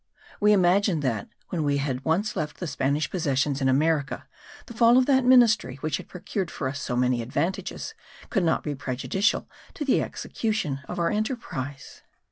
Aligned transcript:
We 0.39 0.51
imagined 0.51 1.03
that, 1.03 1.29
when 1.49 1.61
we 1.63 1.77
had 1.77 2.03
once 2.03 2.35
left 2.35 2.59
the 2.59 2.65
Spanish 2.65 3.07
possessions 3.07 3.61
in 3.61 3.69
America, 3.69 4.25
the 4.65 4.73
fall 4.73 4.97
of 4.97 5.05
that 5.05 5.23
ministry 5.23 5.75
which 5.81 5.97
had 5.97 6.07
procured 6.07 6.49
for 6.49 6.67
us 6.67 6.81
so 6.81 6.95
many 6.95 7.21
advantages, 7.21 7.93
could 8.31 8.43
not 8.43 8.63
be 8.63 8.73
prejudicial 8.73 9.47
to 9.75 9.85
the 9.85 10.01
execution 10.01 10.79
of 10.87 10.97
our 10.97 11.11
enterprise. 11.11 12.01